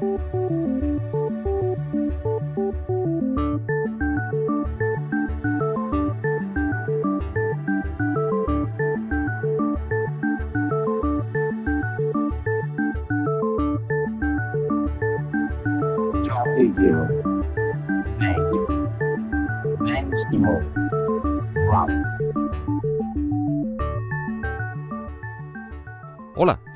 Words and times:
Música 0.00 0.63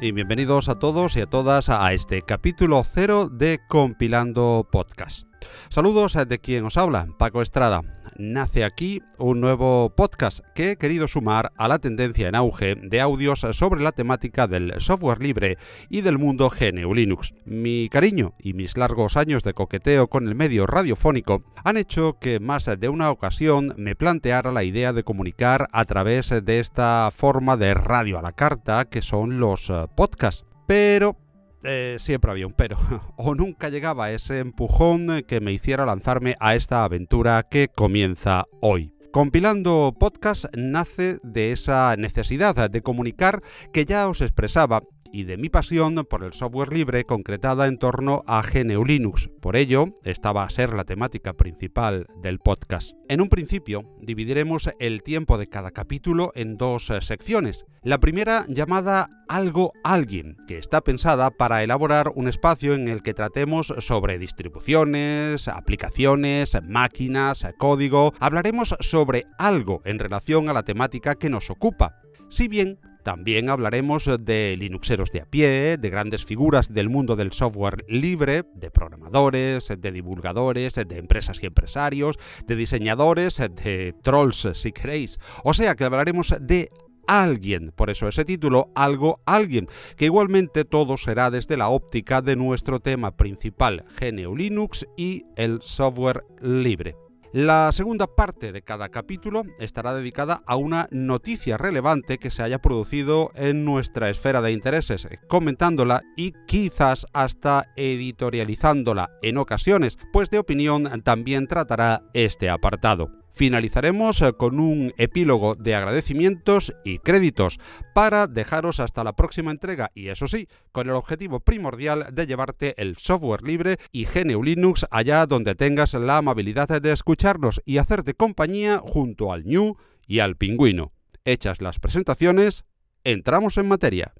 y 0.00 0.12
bienvenidos 0.12 0.68
a 0.68 0.78
todos 0.78 1.16
y 1.16 1.20
a 1.20 1.26
todas 1.26 1.68
a 1.68 1.92
este 1.92 2.22
capítulo 2.22 2.82
cero 2.84 3.28
de 3.28 3.58
Compilando 3.68 4.66
Podcast. 4.70 5.26
Saludos 5.70 6.16
de 6.26 6.38
quien 6.38 6.64
os 6.64 6.76
habla, 6.76 7.08
Paco 7.18 7.42
Estrada. 7.42 7.82
Nace 8.20 8.64
aquí 8.64 9.00
un 9.18 9.40
nuevo 9.40 9.90
podcast 9.94 10.40
que 10.52 10.72
he 10.72 10.76
querido 10.76 11.06
sumar 11.06 11.52
a 11.56 11.68
la 11.68 11.78
tendencia 11.78 12.26
en 12.26 12.34
auge 12.34 12.74
de 12.74 13.00
audios 13.00 13.46
sobre 13.52 13.80
la 13.80 13.92
temática 13.92 14.48
del 14.48 14.74
software 14.78 15.22
libre 15.22 15.56
y 15.88 16.00
del 16.00 16.18
mundo 16.18 16.50
GNU 16.50 16.94
Linux. 16.94 17.32
Mi 17.44 17.88
cariño 17.88 18.34
y 18.40 18.54
mis 18.54 18.76
largos 18.76 19.16
años 19.16 19.44
de 19.44 19.54
coqueteo 19.54 20.08
con 20.08 20.26
el 20.26 20.34
medio 20.34 20.66
radiofónico 20.66 21.44
han 21.62 21.76
hecho 21.76 22.18
que 22.18 22.40
más 22.40 22.68
de 22.76 22.88
una 22.88 23.12
ocasión 23.12 23.72
me 23.76 23.94
planteara 23.94 24.50
la 24.50 24.64
idea 24.64 24.92
de 24.92 25.04
comunicar 25.04 25.68
a 25.70 25.84
través 25.84 26.30
de 26.44 26.58
esta 26.58 27.12
forma 27.14 27.56
de 27.56 27.72
radio 27.74 28.18
a 28.18 28.22
la 28.22 28.32
carta 28.32 28.86
que 28.86 29.00
son 29.00 29.38
los 29.38 29.70
eh, 29.70 29.86
podcasts. 29.94 30.44
Pero 30.66 31.16
eh, 31.62 31.96
siempre 31.98 32.30
había 32.30 32.46
un 32.46 32.52
pero, 32.52 32.76
o 33.16 33.34
nunca 33.34 33.68
llegaba 33.68 34.10
ese 34.10 34.38
empujón 34.38 35.22
que 35.26 35.40
me 35.40 35.52
hiciera 35.52 35.86
lanzarme 35.86 36.36
a 36.40 36.54
esta 36.54 36.84
aventura 36.84 37.46
que 37.50 37.68
comienza 37.68 38.44
hoy. 38.60 38.92
Compilando 39.10 39.96
podcast 39.98 40.44
nace 40.54 41.18
de 41.22 41.52
esa 41.52 41.96
necesidad 41.96 42.70
de 42.70 42.82
comunicar 42.82 43.42
que 43.72 43.86
ya 43.86 44.06
os 44.06 44.20
expresaba 44.20 44.82
y 45.12 45.24
de 45.24 45.36
mi 45.36 45.48
pasión 45.48 46.06
por 46.08 46.24
el 46.24 46.32
software 46.32 46.72
libre 46.72 47.04
concretada 47.04 47.66
en 47.66 47.78
torno 47.78 48.22
a 48.26 48.42
GNU 48.42 48.84
Linux. 48.84 49.30
Por 49.40 49.56
ello, 49.56 49.98
esta 50.04 50.32
va 50.32 50.44
a 50.44 50.50
ser 50.50 50.72
la 50.72 50.84
temática 50.84 51.32
principal 51.32 52.06
del 52.22 52.38
podcast. 52.38 52.92
En 53.08 53.20
un 53.20 53.28
principio, 53.28 53.84
dividiremos 54.00 54.70
el 54.78 55.02
tiempo 55.02 55.38
de 55.38 55.48
cada 55.48 55.70
capítulo 55.70 56.32
en 56.34 56.56
dos 56.56 56.90
eh, 56.90 57.00
secciones. 57.00 57.64
La 57.82 57.98
primera 57.98 58.44
llamada 58.48 59.08
Algo 59.28 59.72
Alguien, 59.84 60.36
que 60.46 60.58
está 60.58 60.80
pensada 60.82 61.30
para 61.30 61.62
elaborar 61.62 62.12
un 62.14 62.28
espacio 62.28 62.74
en 62.74 62.88
el 62.88 63.02
que 63.02 63.14
tratemos 63.14 63.72
sobre 63.78 64.18
distribuciones, 64.18 65.48
aplicaciones, 65.48 66.58
máquinas, 66.66 67.46
código. 67.56 68.12
Hablaremos 68.20 68.74
sobre 68.80 69.26
algo 69.38 69.80
en 69.84 69.98
relación 69.98 70.48
a 70.48 70.52
la 70.52 70.64
temática 70.64 71.14
que 71.14 71.30
nos 71.30 71.50
ocupa. 71.50 72.02
Si 72.28 72.46
bien 72.48 72.78
también 73.02 73.48
hablaremos 73.48 74.08
de 74.20 74.56
Linuxeros 74.58 75.10
de 75.12 75.20
a 75.20 75.26
pie, 75.26 75.76
de 75.78 75.90
grandes 75.90 76.24
figuras 76.24 76.72
del 76.72 76.88
mundo 76.88 77.16
del 77.16 77.32
software 77.32 77.84
libre, 77.88 78.44
de 78.54 78.70
programadores, 78.70 79.68
de 79.68 79.92
divulgadores, 79.92 80.74
de 80.74 80.98
empresas 80.98 81.42
y 81.42 81.46
empresarios, 81.46 82.18
de 82.46 82.56
diseñadores, 82.56 83.38
de 83.38 83.94
trolls 84.02 84.48
si 84.54 84.72
queréis. 84.72 85.18
O 85.44 85.54
sea 85.54 85.74
que 85.74 85.84
hablaremos 85.84 86.34
de 86.40 86.70
alguien, 87.06 87.72
por 87.74 87.90
eso 87.90 88.06
ese 88.06 88.24
título, 88.24 88.70
algo 88.74 89.20
alguien, 89.26 89.66
que 89.96 90.04
igualmente 90.04 90.64
todo 90.64 90.96
será 90.96 91.30
desde 91.30 91.56
la 91.56 91.70
óptica 91.70 92.22
de 92.22 92.36
nuestro 92.36 92.80
tema 92.80 93.16
principal, 93.16 93.84
GNU 93.98 94.36
Linux 94.36 94.86
y 94.96 95.24
el 95.36 95.60
software 95.62 96.22
libre. 96.40 96.94
La 97.32 97.70
segunda 97.72 98.06
parte 98.06 98.52
de 98.52 98.62
cada 98.62 98.88
capítulo 98.88 99.42
estará 99.58 99.92
dedicada 99.92 100.42
a 100.46 100.56
una 100.56 100.88
noticia 100.90 101.58
relevante 101.58 102.16
que 102.16 102.30
se 102.30 102.42
haya 102.42 102.58
producido 102.58 103.32
en 103.34 103.66
nuestra 103.66 104.08
esfera 104.08 104.40
de 104.40 104.52
intereses, 104.52 105.06
comentándola 105.28 106.02
y 106.16 106.32
quizás 106.46 107.06
hasta 107.12 107.66
editorializándola 107.76 109.10
en 109.20 109.36
ocasiones, 109.36 109.98
pues 110.10 110.30
de 110.30 110.38
opinión 110.38 111.02
también 111.02 111.46
tratará 111.46 112.02
este 112.14 112.48
apartado. 112.48 113.10
Finalizaremos 113.38 114.20
eh, 114.20 114.32
con 114.32 114.58
un 114.58 114.92
epílogo 114.98 115.54
de 115.54 115.76
agradecimientos 115.76 116.74
y 116.84 116.98
créditos 116.98 117.60
para 117.94 118.26
dejaros 118.26 118.80
hasta 118.80 119.04
la 119.04 119.14
próxima 119.14 119.52
entrega 119.52 119.92
y 119.94 120.08
eso 120.08 120.26
sí, 120.26 120.48
con 120.72 120.88
el 120.88 120.96
objetivo 120.96 121.38
primordial 121.38 122.08
de 122.10 122.26
llevarte 122.26 122.74
el 122.82 122.96
software 122.96 123.44
libre 123.44 123.76
y 123.92 124.06
GNU 124.06 124.42
Linux 124.42 124.86
allá 124.90 125.24
donde 125.26 125.54
tengas 125.54 125.94
la 125.94 126.16
amabilidad 126.16 126.82
de 126.82 126.90
escucharnos 126.90 127.62
y 127.64 127.78
hacerte 127.78 128.14
compañía 128.14 128.80
junto 128.84 129.32
al 129.32 129.46
New 129.46 129.76
y 130.08 130.18
al 130.18 130.34
Pingüino. 130.34 130.90
Hechas 131.24 131.62
las 131.62 131.78
presentaciones, 131.78 132.64
entramos 133.04 133.56
en 133.56 133.68
materia. 133.68 134.14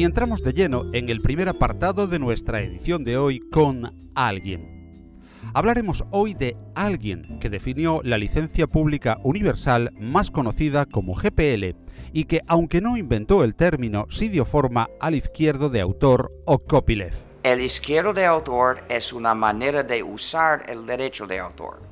Y 0.00 0.04
entramos 0.04 0.42
de 0.42 0.54
lleno 0.54 0.86
en 0.94 1.10
el 1.10 1.20
primer 1.20 1.50
apartado 1.50 2.06
de 2.06 2.18
nuestra 2.18 2.60
edición 2.60 3.04
de 3.04 3.18
hoy 3.18 3.38
con 3.38 4.08
alguien. 4.14 5.20
Hablaremos 5.52 6.04
hoy 6.10 6.32
de 6.32 6.56
alguien 6.74 7.38
que 7.38 7.50
definió 7.50 8.00
la 8.02 8.16
licencia 8.16 8.66
pública 8.66 9.18
universal 9.24 9.90
más 10.00 10.30
conocida 10.30 10.86
como 10.86 11.12
GPL 11.12 11.76
y 12.14 12.24
que, 12.24 12.40
aunque 12.46 12.80
no 12.80 12.96
inventó 12.96 13.44
el 13.44 13.54
término, 13.54 14.06
sí 14.08 14.30
dio 14.30 14.46
forma 14.46 14.88
al 15.00 15.16
izquierdo 15.16 15.68
de 15.68 15.82
autor 15.82 16.30
o 16.46 16.60
copyleft. 16.60 17.20
El 17.42 17.60
izquierdo 17.60 18.14
de 18.14 18.24
autor 18.24 18.82
es 18.88 19.12
una 19.12 19.34
manera 19.34 19.82
de 19.82 20.02
usar 20.02 20.62
el 20.66 20.86
derecho 20.86 21.26
de 21.26 21.40
autor. 21.40 21.82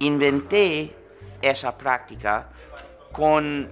Inventé 0.00 0.92
esa 1.40 1.78
práctica 1.78 2.48
con 3.12 3.68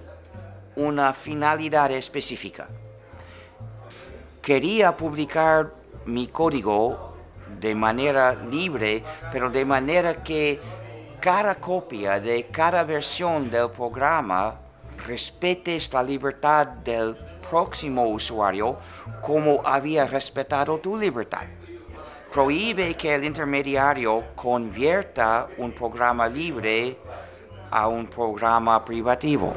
una 0.77 1.11
finalidad 1.11 1.91
específica. 1.91 2.69
Quería 4.45 4.95
publicar 4.95 5.73
mi 6.05 6.27
código 6.27 7.15
de 7.59 7.73
manera 7.73 8.35
libre, 8.35 9.03
pero 9.31 9.49
de 9.49 9.65
manera 9.65 10.21
que 10.21 10.59
cada 11.19 11.55
copia 11.55 12.19
de 12.19 12.45
cada 12.51 12.83
versión 12.83 13.49
del 13.49 13.71
programa 13.71 14.59
respete 15.07 15.75
esta 15.75 16.03
libertad 16.03 16.67
del 16.67 17.17
próximo 17.49 18.05
usuario 18.05 18.77
como 19.19 19.63
había 19.65 20.05
respetado 20.05 20.77
tu 20.77 20.95
libertad. 20.95 21.47
Prohíbe 22.31 22.93
que 22.93 23.15
el 23.15 23.23
intermediario 23.23 24.25
convierta 24.35 25.47
un 25.57 25.71
programa 25.71 26.27
libre 26.27 26.99
a 27.71 27.87
un 27.87 28.05
programa 28.05 28.85
privativo. 28.85 29.55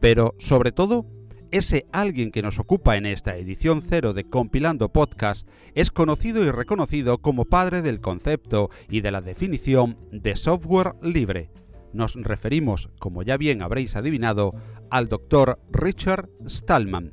Pero, 0.00 0.34
sobre 0.36 0.70
todo, 0.70 1.06
ese 1.52 1.86
alguien 1.92 2.32
que 2.32 2.42
nos 2.42 2.58
ocupa 2.58 2.96
en 2.96 3.04
esta 3.04 3.36
edición 3.36 3.82
cero 3.82 4.14
de 4.14 4.24
Compilando 4.24 4.90
Podcast 4.90 5.46
es 5.74 5.90
conocido 5.90 6.42
y 6.42 6.50
reconocido 6.50 7.18
como 7.18 7.44
padre 7.44 7.82
del 7.82 8.00
concepto 8.00 8.70
y 8.88 9.02
de 9.02 9.10
la 9.10 9.20
definición 9.20 9.98
de 10.10 10.34
software 10.34 10.94
libre. 11.02 11.50
Nos 11.92 12.14
referimos, 12.14 12.88
como 12.98 13.22
ya 13.22 13.36
bien 13.36 13.60
habréis 13.60 13.96
adivinado, 13.96 14.54
al 14.90 15.08
doctor 15.08 15.60
Richard 15.70 16.30
Stallman. 16.46 17.12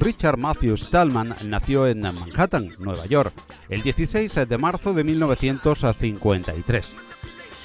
Richard 0.00 0.38
Matthew 0.38 0.78
Stallman 0.78 1.36
nació 1.44 1.86
en 1.86 2.00
Manhattan, 2.00 2.70
Nueva 2.78 3.04
York, 3.04 3.34
el 3.68 3.82
16 3.82 4.48
de 4.48 4.56
marzo 4.58 4.94
de 4.94 5.04
1953. 5.04 6.96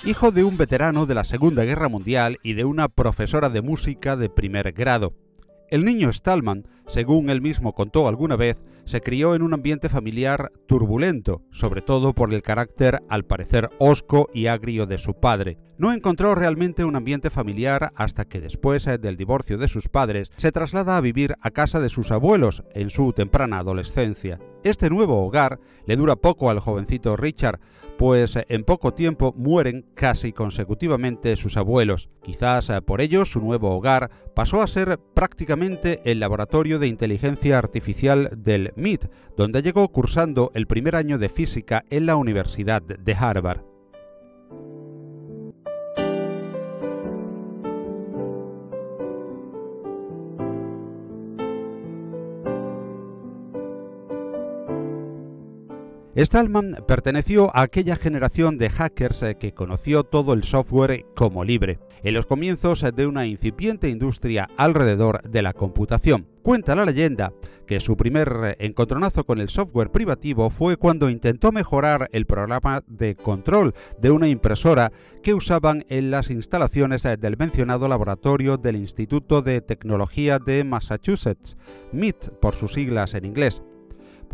hijo 0.04 0.32
de 0.32 0.44
un 0.44 0.58
veterano 0.58 1.06
de 1.06 1.16
la 1.16 1.24
Segunda 1.24 1.64
Guerra 1.64 1.88
Mundial 1.88 2.40
y 2.44 2.54
de 2.54 2.66
una 2.66 2.90
profesora 2.90 3.50
de 3.50 3.62
música 3.62 4.18
de 4.18 4.30
primer 4.30 4.74
grado. 4.74 5.14
El 5.70 5.84
niño 5.84 6.14
Stallman, 6.14 6.68
según 6.86 7.32
él 7.32 7.42
mismo 7.42 7.74
contó 7.74 8.08
alguna 8.08 8.36
vez, 8.36 8.62
se 8.86 9.02
crió 9.02 9.34
en 9.34 9.42
un 9.42 9.56
ambiente 9.56 9.90
familiar 9.90 10.52
turbulento, 10.68 11.42
sobre 11.50 11.82
todo 11.82 12.14
por 12.14 12.32
el 12.32 12.44
carácter 12.44 13.02
al 13.10 13.26
parecer 13.26 13.72
hosco 13.80 14.30
y 14.32 14.46
agrio 14.46 14.86
de 14.86 15.00
su 15.00 15.16
padre. 15.16 15.58
No 15.80 15.92
encontró 15.92 16.36
realmente 16.36 16.86
un 16.86 16.96
ambiente 16.96 17.32
familiar 17.32 17.92
hasta 17.96 18.26
que 18.26 18.40
después 18.40 18.86
del 18.86 19.18
divorcio 19.18 19.58
de 19.58 19.68
sus 19.68 19.90
padres 19.90 20.32
se 20.38 20.52
traslada 20.52 20.98
a 20.98 21.02
vivir 21.02 21.36
a 21.42 21.50
casa 21.50 21.80
de 21.80 21.90
sus 21.90 22.12
abuelos 22.12 22.64
en 22.74 22.92
su 22.92 23.12
temprana 23.12 23.58
adolescencia. 23.58 24.40
Este 24.64 24.90
nuevo 24.90 25.26
hogar 25.26 25.60
le 25.86 25.96
dura 25.96 26.16
poco 26.16 26.50
al 26.50 26.60
jovencito 26.60 27.18
Richard, 27.18 27.60
pues 27.98 28.38
en 28.50 28.64
poco 28.64 28.94
tiempo 28.94 29.34
mueren 29.38 29.86
casi 29.96 30.34
consecutivamente 30.34 31.36
sus 31.36 31.58
abuelos. 31.58 32.10
Quizás 32.24 32.70
eh, 32.70 32.82
por 32.82 33.02
ello 33.02 33.26
su 33.26 33.40
nuevo 33.40 33.76
hogar 33.76 34.10
pasó 34.34 34.62
a 34.62 34.68
ser 34.68 35.00
prácticamente 35.14 36.02
el 36.06 36.20
laboratorio 36.20 36.80
de 36.80 36.88
inteligencia 36.88 37.58
artificial 37.58 38.30
del 38.36 38.74
MIT, 38.76 39.06
donde 39.38 39.62
llegó 39.62 39.88
cursando 39.90 40.52
el 40.54 40.68
primer 40.68 40.96
año 40.96 41.18
de 41.18 41.30
física 41.30 41.86
en 41.90 42.06
la 42.06 42.16
Universidad 42.16 42.82
de 42.82 43.14
Harvard. 43.14 43.75
Stallman 56.18 56.78
perteneció 56.88 57.54
a 57.54 57.64
aquella 57.64 57.98
generación 57.98 58.58
de 58.58 58.70
hackers 58.70 59.22
eh, 59.24 59.36
que 59.36 59.54
conoció 59.54 60.06
todo 60.06 60.32
el 60.32 60.46
software 60.46 61.06
como 61.14 61.44
libre, 61.44 61.80
en 62.04 62.14
los 62.14 62.26
comienzos 62.26 62.86
de 62.96 63.06
una 63.06 63.26
incipiente 63.26 63.90
industria 63.90 64.48
alrededor 64.56 65.22
de 65.30 65.42
la 65.42 65.52
computación. 65.52 66.26
Cuenta 66.42 66.74
la 66.74 66.86
leyenda 66.86 67.34
que 67.68 67.82
su 67.82 67.98
primer 67.98 68.34
eh, 68.44 68.56
encontronazo 68.60 69.26
con 69.26 69.42
el 69.42 69.50
software 69.50 69.92
privativo 69.92 70.50
fue 70.50 70.78
cuando 70.78 71.10
intentó 71.10 71.52
mejorar 71.52 72.08
el 72.14 72.26
programa 72.26 72.82
de 72.88 73.16
control 73.16 73.74
de 74.00 74.12
una 74.12 74.30
impresora 74.30 74.94
que 75.22 75.34
usaban 75.34 75.86
en 75.90 76.12
las 76.12 76.30
instalaciones 76.30 77.04
eh, 77.04 77.18
del 77.18 77.36
mencionado 77.36 77.90
laboratorio 77.90 78.56
del 78.56 78.78
Instituto 78.78 79.42
de 79.42 79.60
Tecnología 79.60 80.40
de 80.40 80.64
Massachusetts, 80.64 81.58
MIT 81.92 82.30
por 82.40 82.56
sus 82.56 82.72
siglas 82.72 83.16
en 83.16 83.26
inglés. 83.26 83.64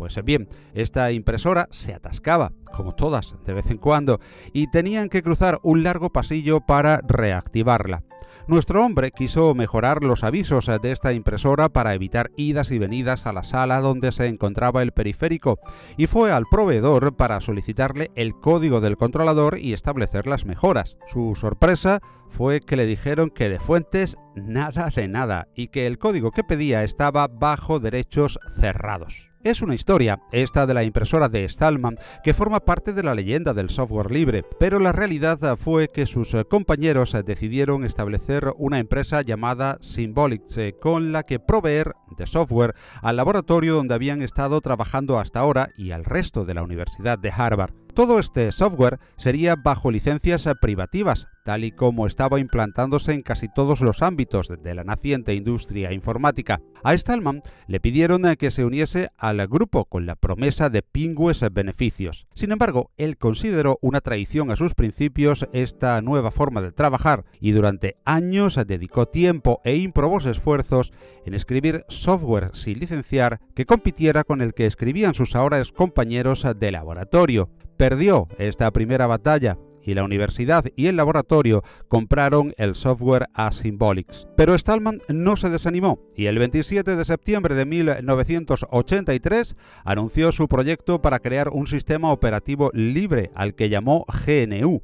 Pues 0.02 0.18
bien, 0.24 0.48
esta 0.74 1.12
impresora 1.12 1.68
se 1.70 1.94
atascaba, 1.94 2.50
como 2.74 2.92
todas, 2.92 3.36
de 3.46 3.52
vez 3.52 3.70
en 3.70 3.78
cuando, 3.78 4.18
y 4.52 4.68
tenían 4.68 5.08
que 5.08 5.22
cruzar 5.22 5.60
un 5.62 5.84
largo 5.84 6.10
pasillo 6.10 6.58
para 6.60 7.00
reactivarla. 7.06 8.02
Nuestro 8.48 8.84
hombre 8.84 9.12
quiso 9.12 9.54
mejorar 9.54 10.02
los 10.02 10.24
avisos 10.24 10.66
de 10.66 10.90
esta 10.90 11.12
impresora 11.12 11.68
para 11.68 11.94
evitar 11.94 12.32
idas 12.36 12.72
y 12.72 12.80
venidas 12.80 13.26
a 13.26 13.32
la 13.32 13.44
sala 13.44 13.80
donde 13.80 14.10
se 14.10 14.26
encontraba 14.26 14.82
el 14.82 14.90
periférico 14.90 15.60
y 15.96 16.08
fue 16.08 16.32
al 16.32 16.46
proveedor 16.50 17.14
para 17.14 17.40
solicitarle 17.40 18.10
el 18.16 18.34
código 18.34 18.80
del 18.80 18.96
controlador 18.96 19.58
y 19.60 19.72
establecer 19.72 20.26
las 20.26 20.46
mejoras. 20.46 20.96
Su 21.06 21.36
sorpresa 21.36 22.02
fue 22.32 22.60
que 22.60 22.76
le 22.76 22.86
dijeron 22.86 23.30
que 23.30 23.48
de 23.48 23.60
fuentes 23.60 24.16
nada 24.34 24.88
de 24.88 25.06
nada 25.06 25.48
y 25.54 25.68
que 25.68 25.86
el 25.86 25.98
código 25.98 26.32
que 26.32 26.42
pedía 26.42 26.82
estaba 26.82 27.28
bajo 27.28 27.78
derechos 27.78 28.40
cerrados. 28.48 29.30
Es 29.44 29.60
una 29.60 29.74
historia, 29.74 30.20
esta 30.30 30.66
de 30.66 30.74
la 30.74 30.84
impresora 30.84 31.28
de 31.28 31.48
Stallman, 31.48 31.98
que 32.22 32.32
forma 32.32 32.60
parte 32.60 32.92
de 32.92 33.02
la 33.02 33.14
leyenda 33.14 33.52
del 33.52 33.70
software 33.70 34.12
libre, 34.12 34.44
pero 34.60 34.78
la 34.78 34.92
realidad 34.92 35.56
fue 35.56 35.88
que 35.88 36.06
sus 36.06 36.36
compañeros 36.48 37.16
decidieron 37.24 37.84
establecer 37.84 38.52
una 38.56 38.78
empresa 38.78 39.20
llamada 39.22 39.78
Symbolics, 39.80 40.58
con 40.80 41.10
la 41.10 41.24
que 41.24 41.40
proveer 41.40 41.92
de 42.16 42.26
software 42.26 42.74
al 43.02 43.16
laboratorio 43.16 43.74
donde 43.74 43.94
habían 43.94 44.22
estado 44.22 44.60
trabajando 44.60 45.18
hasta 45.18 45.40
ahora 45.40 45.70
y 45.76 45.90
al 45.90 46.04
resto 46.04 46.44
de 46.44 46.54
la 46.54 46.62
Universidad 46.62 47.18
de 47.18 47.32
Harvard. 47.36 47.81
Todo 47.94 48.18
este 48.18 48.50
software 48.52 48.98
sería 49.18 49.54
bajo 49.54 49.90
licencias 49.90 50.48
privativas, 50.62 51.28
tal 51.44 51.62
y 51.64 51.72
como 51.72 52.06
estaba 52.06 52.40
implantándose 52.40 53.12
en 53.12 53.20
casi 53.20 53.48
todos 53.48 53.82
los 53.82 54.00
ámbitos 54.00 54.48
de 54.48 54.74
la 54.74 54.82
naciente 54.82 55.34
industria 55.34 55.92
informática. 55.92 56.62
A 56.84 56.96
Stallman 56.96 57.42
le 57.66 57.80
pidieron 57.80 58.22
que 58.36 58.50
se 58.50 58.64
uniese 58.64 59.10
al 59.18 59.46
grupo 59.46 59.84
con 59.84 60.06
la 60.06 60.16
promesa 60.16 60.70
de 60.70 60.80
pingües 60.80 61.44
beneficios. 61.52 62.26
Sin 62.34 62.52
embargo, 62.52 62.92
él 62.96 63.18
consideró 63.18 63.78
una 63.82 64.00
traición 64.00 64.50
a 64.50 64.56
sus 64.56 64.74
principios 64.74 65.46
esta 65.52 66.00
nueva 66.00 66.30
forma 66.30 66.62
de 66.62 66.72
trabajar 66.72 67.26
y 67.40 67.50
durante 67.50 67.96
años 68.06 68.58
dedicó 68.66 69.06
tiempo 69.06 69.60
e 69.64 69.76
improbos 69.76 70.24
esfuerzos 70.24 70.94
en 71.26 71.34
escribir 71.34 71.84
software 71.88 72.52
sin 72.54 72.78
licenciar 72.78 73.40
que 73.54 73.66
compitiera 73.66 74.24
con 74.24 74.40
el 74.40 74.54
que 74.54 74.64
escribían 74.64 75.14
sus 75.14 75.36
ahora 75.36 75.62
compañeros 75.74 76.46
de 76.56 76.70
laboratorio 76.72 77.50
perdió 77.76 78.28
esta 78.38 78.70
primera 78.70 79.06
batalla 79.06 79.58
y 79.84 79.94
la 79.94 80.04
universidad 80.04 80.64
y 80.76 80.86
el 80.86 80.96
laboratorio 80.96 81.62
compraron 81.88 82.54
el 82.56 82.74
software 82.74 83.28
a 83.34 83.52
Symbolics. 83.52 84.28
Pero 84.36 84.56
Stallman 84.56 85.00
no 85.08 85.36
se 85.36 85.50
desanimó 85.50 85.98
y 86.16 86.26
el 86.26 86.38
27 86.38 86.96
de 86.96 87.04
septiembre 87.04 87.54
de 87.54 87.66
1983 87.66 89.56
anunció 89.84 90.32
su 90.32 90.48
proyecto 90.48 91.02
para 91.02 91.18
crear 91.18 91.48
un 91.50 91.66
sistema 91.66 92.12
operativo 92.12 92.70
libre 92.74 93.30
al 93.34 93.54
que 93.54 93.68
llamó 93.68 94.06
GNU, 94.06 94.82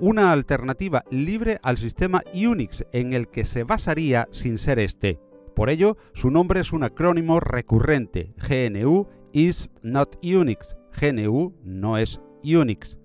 una 0.00 0.32
alternativa 0.32 1.04
libre 1.10 1.58
al 1.62 1.78
sistema 1.78 2.22
Unix 2.34 2.84
en 2.92 3.12
el 3.12 3.28
que 3.28 3.44
se 3.44 3.64
basaría 3.64 4.28
sin 4.32 4.58
ser 4.58 4.78
este. 4.78 5.20
Por 5.54 5.68
ello, 5.68 5.98
su 6.14 6.30
nombre 6.30 6.60
es 6.60 6.72
un 6.72 6.82
acrónimo 6.82 7.38
recurrente, 7.38 8.32
GNU 8.38 9.06
is 9.32 9.70
not 9.82 10.16
Unix, 10.22 10.76
GNU 11.00 11.54
no 11.64 11.98
es 11.98 12.20
Unix. 12.42 12.98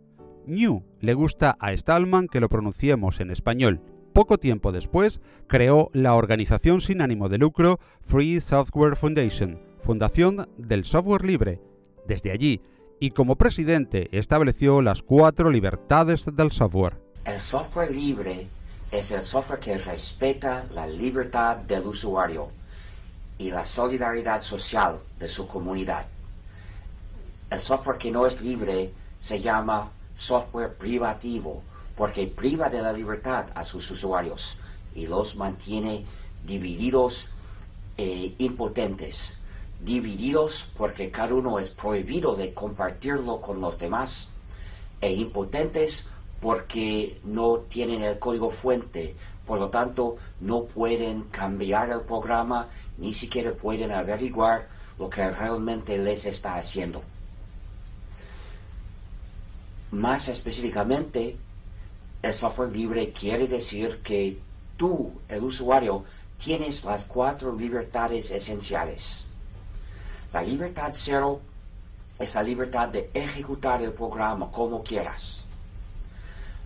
New 0.46 0.84
le 1.00 1.14
gusta 1.14 1.58
a 1.60 1.76
Stallman 1.76 2.28
que 2.28 2.40
lo 2.40 2.50
pronunciemos 2.50 3.20
en 3.20 3.32
español. 3.32 3.82
Poco 4.14 4.38
tiempo 4.38 4.72
después, 4.72 5.22
creó 5.48 5.90
la 5.94 6.16
organización 6.16 6.82
sin 6.82 7.02
ánimo 7.02 7.30
de 7.30 7.38
lucro 7.38 7.80
Free 8.02 8.42
Software 8.42 8.96
Foundation, 8.96 9.60
Fundación 9.80 10.50
del 10.58 10.86
Software 10.86 11.24
Libre. 11.24 11.62
Desde 12.08 12.32
allí, 12.32 12.62
y 13.00 13.12
como 13.12 13.36
presidente, 13.36 14.10
estableció 14.12 14.82
las 14.82 15.04
cuatro 15.04 15.52
libertades 15.52 16.26
del 16.36 16.52
software. 16.52 16.98
El 17.26 17.40
software 17.40 17.92
libre 17.92 18.48
es 18.92 19.12
el 19.12 19.22
software 19.22 19.60
que 19.60 19.78
respeta 19.78 20.66
la 20.74 20.88
libertad 20.88 21.58
del 21.58 21.86
usuario 21.86 22.50
y 23.38 23.52
la 23.52 23.66
solidaridad 23.66 24.42
social 24.42 25.00
de 25.20 25.28
su 25.28 25.48
comunidad. 25.48 26.08
El 27.50 27.62
software 27.62 27.98
que 27.98 28.12
no 28.12 28.28
es 28.28 28.42
libre 28.42 28.92
se 29.20 29.40
llama 29.40 29.92
software 30.16 30.76
privativo 30.78 31.64
porque 31.96 32.28
priva 32.28 32.70
de 32.70 32.82
la 32.82 32.92
libertad 32.92 33.48
a 33.56 33.64
sus 33.64 33.90
usuarios 33.90 34.58
y 34.94 35.08
los 35.08 35.36
mantiene 35.36 36.06
divididos 36.46 37.28
e 37.98 38.36
impotentes. 38.38 39.34
Divididos 39.80 40.68
porque 40.78 41.10
cada 41.10 41.34
uno 41.34 41.58
es 41.58 41.70
prohibido 41.70 42.36
de 42.36 42.54
compartirlo 42.54 43.40
con 43.40 43.62
los 43.62 43.80
demás 43.80 44.30
e 45.00 45.14
impotentes 45.14 46.04
porque 46.42 47.20
no 47.24 47.60
tienen 47.70 48.04
el 48.04 48.20
código 48.20 48.52
fuente, 48.52 49.16
por 49.46 49.60
lo 49.60 49.70
tanto 49.70 50.18
no 50.42 50.66
pueden 50.66 51.24
cambiar 51.24 51.90
el 51.90 52.02
programa, 52.02 52.68
ni 52.98 53.14
siquiera 53.14 53.54
pueden 53.54 53.92
averiguar 53.92 54.68
lo 55.00 55.10
que 55.10 55.30
realmente 55.30 55.98
les 55.98 56.26
está 56.26 56.58
haciendo. 56.58 57.02
Más 59.92 60.28
específicamente, 60.28 61.38
el 62.22 62.34
software 62.34 62.72
libre 62.72 63.12
quiere 63.12 63.48
decir 63.48 64.02
que 64.04 64.40
tú, 64.76 65.14
el 65.30 65.44
usuario, 65.44 66.04
tienes 66.38 66.84
las 66.84 67.06
cuatro 67.06 67.56
libertades 67.56 68.30
esenciales. 68.32 69.24
La 70.34 70.42
libertad 70.42 70.92
cero 70.94 71.40
es 72.20 72.36
la 72.36 72.44
libertad 72.44 72.90
de 72.90 73.10
ejecutar 73.14 73.82
el 73.82 73.94
programa 73.94 74.52
como 74.52 74.84
quieras. 74.84 75.44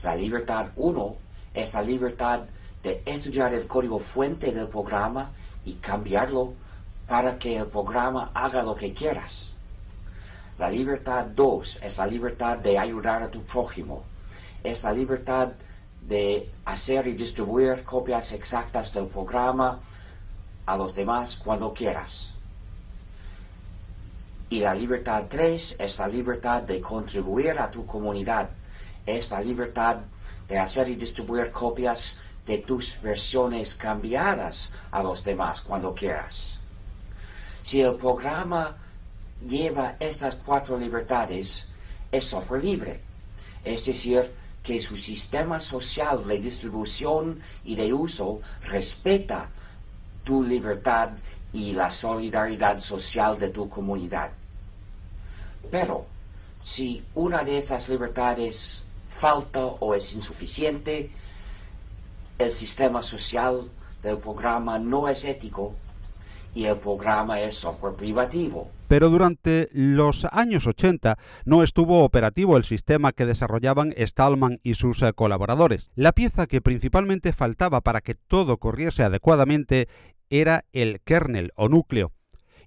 La 0.01 0.15
libertad 0.15 0.69
uno 0.75 1.17
es 1.53 1.73
la 1.73 1.81
libertad 1.81 2.41
de 2.81 3.03
estudiar 3.05 3.53
el 3.53 3.67
código 3.67 3.99
fuente 3.99 4.51
del 4.51 4.67
programa 4.67 5.31
y 5.63 5.73
cambiarlo 5.73 6.53
para 7.07 7.37
que 7.37 7.57
el 7.57 7.67
programa 7.67 8.31
haga 8.33 8.63
lo 8.63 8.75
que 8.75 8.93
quieras. 8.93 9.50
La 10.61 10.69
libertad 10.69 11.25
2 11.25 11.79
es 11.81 11.97
la 11.97 12.05
libertad 12.05 12.59
de 12.59 12.77
ayudar 12.77 13.23
a 13.23 13.31
tu 13.31 13.41
prójimo. 13.41 14.03
Es 14.63 14.83
la 14.83 14.93
libertad 14.93 15.53
de 15.99 16.51
hacer 16.65 17.07
y 17.07 17.13
distribuir 17.13 17.83
copias 17.83 18.31
exactas 18.31 18.93
del 18.93 19.07
programa 19.07 19.79
a 20.67 20.77
los 20.77 20.93
demás 20.93 21.35
cuando 21.43 21.73
quieras. 21.73 22.29
Y 24.49 24.59
la 24.59 24.75
libertad 24.75 25.23
3 25.27 25.77
es 25.79 25.97
la 25.97 26.07
libertad 26.07 26.61
de 26.61 26.79
contribuir 26.79 27.57
a 27.57 27.71
tu 27.71 27.87
comunidad. 27.87 28.51
Es 29.03 29.31
la 29.31 29.41
libertad 29.41 30.01
de 30.47 30.59
hacer 30.59 30.89
y 30.89 30.95
distribuir 30.95 31.51
copias 31.51 32.15
de 32.45 32.59
tus 32.59 33.01
versiones 33.01 33.73
cambiadas 33.73 34.69
a 34.91 35.01
los 35.01 35.23
demás 35.23 35.59
cuando 35.61 35.95
quieras. 35.95 36.59
Si 37.63 37.81
el 37.81 37.95
programa 37.95 38.77
lleva 39.47 39.95
estas 39.99 40.35
cuatro 40.35 40.77
libertades, 40.77 41.65
es 42.11 42.25
software 42.25 42.63
libre, 42.63 43.01
es 43.63 43.85
decir, 43.85 44.31
que 44.63 44.79
su 44.79 44.95
sistema 44.95 45.59
social 45.59 46.27
de 46.27 46.39
distribución 46.39 47.39
y 47.63 47.75
de 47.75 47.93
uso 47.93 48.41
respeta 48.63 49.49
tu 50.23 50.43
libertad 50.43 51.11
y 51.51 51.73
la 51.73 51.89
solidaridad 51.89 52.79
social 52.79 53.39
de 53.39 53.49
tu 53.49 53.67
comunidad. 53.67 54.31
Pero, 55.69 56.05
si 56.61 57.03
una 57.15 57.43
de 57.43 57.57
esas 57.57 57.89
libertades 57.89 58.83
falta 59.19 59.65
o 59.65 59.95
es 59.95 60.13
insuficiente, 60.13 61.09
el 62.37 62.51
sistema 62.51 63.01
social 63.01 63.69
del 64.01 64.17
programa 64.17 64.79
no 64.79 65.07
es 65.07 65.23
ético 65.25 65.75
y 66.53 66.65
el 66.65 66.77
programa 66.77 67.39
es 67.41 67.55
software 67.55 67.95
privativo. 67.95 68.69
Pero 68.91 69.09
durante 69.09 69.69
los 69.71 70.25
años 70.33 70.67
80 70.67 71.17
no 71.45 71.63
estuvo 71.63 72.03
operativo 72.03 72.57
el 72.57 72.65
sistema 72.65 73.13
que 73.13 73.25
desarrollaban 73.25 73.93
Stallman 73.97 74.59
y 74.63 74.73
sus 74.73 75.01
eh, 75.01 75.13
colaboradores. 75.13 75.87
La 75.95 76.11
pieza 76.11 76.45
que 76.45 76.59
principalmente 76.59 77.31
faltaba 77.31 77.79
para 77.79 78.01
que 78.01 78.15
todo 78.15 78.57
corriese 78.57 79.03
adecuadamente 79.03 79.87
era 80.29 80.65
el 80.73 80.99
kernel 81.05 81.53
o 81.55 81.69
núcleo. 81.69 82.11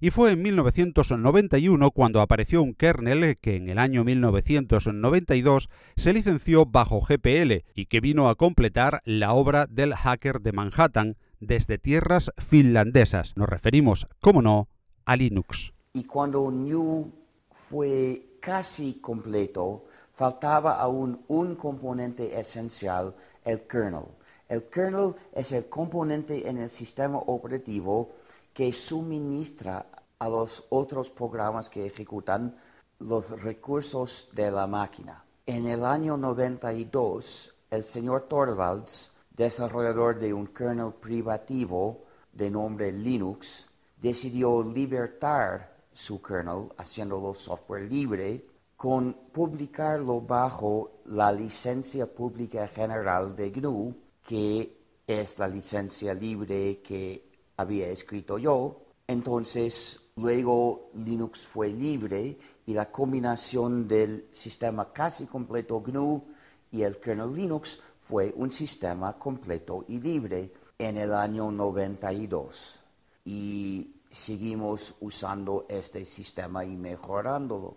Y 0.01 0.09
fue 0.09 0.31
en 0.31 0.41
1991 0.41 1.91
cuando 1.91 2.21
apareció 2.21 2.63
un 2.63 2.73
kernel 2.73 3.37
que 3.37 3.57
en 3.57 3.69
el 3.69 3.77
año 3.77 4.03
1992 4.03 5.69
se 5.95 6.11
licenció 6.11 6.65
bajo 6.65 7.01
GPL 7.01 7.65
y 7.75 7.85
que 7.85 8.01
vino 8.01 8.29
a 8.29 8.35
completar 8.35 8.99
la 9.05 9.33
obra 9.33 9.67
del 9.67 9.93
hacker 9.93 10.41
de 10.41 10.53
Manhattan 10.53 11.17
desde 11.39 11.77
tierras 11.77 12.31
finlandesas. 12.37 13.33
Nos 13.35 13.47
referimos, 13.47 14.07
como 14.21 14.41
no, 14.41 14.69
a 15.05 15.17
Linux. 15.17 15.74
Y 15.95 16.03
cuando 16.03 16.51
New 16.51 17.09
fue 17.51 18.35
casi 18.41 18.95
completo, 18.95 19.85
faltaba 20.11 20.73
aún 20.73 21.23
un 21.29 21.55
componente 21.55 22.37
esencial, 22.37 23.15
el 23.45 23.65
kernel. 23.65 24.03
El 24.49 24.65
kernel 24.65 25.15
es 25.31 25.53
el 25.53 25.69
componente 25.69 26.49
en 26.49 26.57
el 26.57 26.67
sistema 26.67 27.19
operativo 27.19 28.09
que 28.53 28.73
suministra 28.73 29.85
a 30.19 30.27
los 30.27 30.65
otros 30.67 31.11
programas 31.11 31.69
que 31.69 31.85
ejecutan 31.85 32.53
los 32.99 33.41
recursos 33.43 34.27
de 34.33 34.51
la 34.51 34.67
máquina. 34.67 35.23
En 35.45 35.65
el 35.65 35.85
año 35.85 36.17
92, 36.17 37.55
el 37.71 37.83
señor 37.83 38.23
Torvalds, 38.23 39.11
desarrollador 39.33 40.19
de 40.19 40.33
un 40.33 40.47
kernel 40.47 40.91
privativo 40.91 41.99
de 42.33 42.51
nombre 42.51 42.91
Linux, 42.91 43.69
decidió 44.01 44.61
libertar 44.61 45.74
su 45.95 46.21
kernel, 46.21 46.67
haciéndolo 46.77 47.33
software 47.33 47.89
libre, 47.89 48.45
con 48.75 49.13
publicarlo 49.31 50.19
bajo 50.19 50.99
la 51.05 51.31
licencia 51.31 52.05
pública 52.05 52.67
general 52.67 53.33
de 53.33 53.49
GNU, 53.49 53.95
que 54.21 54.77
es 55.07 55.39
la 55.39 55.47
licencia 55.47 56.13
libre 56.13 56.81
que 56.81 57.23
había 57.55 57.87
escrito 57.87 58.37
yo. 58.37 58.81
Entonces, 59.07 60.01
luego 60.17 60.89
Linux 60.95 61.47
fue 61.47 61.69
libre 61.69 62.37
y 62.65 62.73
la 62.73 62.91
combinación 62.91 63.87
del 63.87 64.27
sistema 64.31 64.91
casi 64.91 65.27
completo 65.27 65.79
GNU 65.79 66.25
y 66.71 66.83
el 66.83 66.99
kernel 66.99 67.33
Linux 67.33 67.79
fue 67.99 68.33
un 68.35 68.51
sistema 68.51 69.17
completo 69.17 69.85
y 69.87 70.01
libre 70.01 70.51
en 70.77 70.97
el 70.97 71.13
año 71.13 71.51
92. 71.51 72.81
Y 73.23 73.94
seguimos 74.15 74.95
usando 75.01 75.65
este 75.67 76.05
sistema 76.05 76.63
y 76.63 76.77
mejorándolo. 76.77 77.75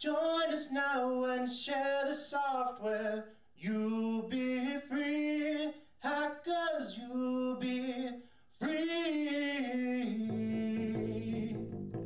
Join 0.00 0.52
us 0.52 0.70
now 0.70 1.24
and 1.24 1.48
share 1.48 2.06
the 2.06 2.14
software. 2.14 3.24
You'll 3.56 4.28
be 4.28 4.80
free. 4.88 5.74
Hackers, 5.98 6.96
you'll 6.96 7.58
be 7.58 8.22
free. 8.60 9.24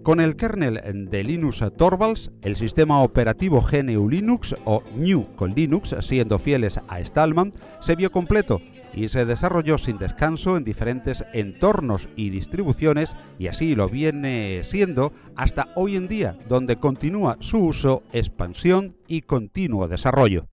Con 0.03 0.21
el 0.21 0.37
kernel 0.37 1.09
de 1.11 1.23
Linux 1.23 1.63
Torvalds, 1.77 2.31
el 2.41 2.57
sistema 2.57 3.03
operativo 3.03 3.61
GNU 3.61 4.09
Linux 4.09 4.57
o 4.65 4.83
GNU 4.95 5.37
con 5.37 5.53
Linux, 5.55 5.95
siendo 6.01 6.39
fieles 6.39 6.81
a 6.89 7.05
Stallman, 7.05 7.53
se 7.81 7.95
vio 7.95 8.11
completo 8.11 8.63
y 8.99 9.09
se 9.09 9.25
desarrolló 9.25 9.79
sin 9.79 9.97
descanso 9.97 10.57
en 10.57 10.65
diferentes 10.65 11.25
entornos 11.33 12.09
y 12.17 12.31
distribuciones 12.31 13.17
y 13.39 13.47
así 13.47 13.77
lo 13.77 13.89
viene 13.89 14.63
siendo 14.65 15.13
hasta 15.37 15.69
hoy 15.77 15.97
en 15.97 16.09
día, 16.09 16.37
donde 16.49 16.77
continúa 16.77 17.37
su 17.41 17.59
uso, 17.59 18.03
expansión 18.13 18.97
y 19.07 19.23
continuo 19.23 19.87
desarrollo. 19.87 20.49